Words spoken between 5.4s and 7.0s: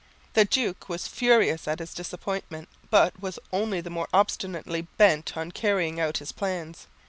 carrying out his plans.